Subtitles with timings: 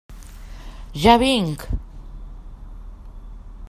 [1.03, 1.59] Ja vinc!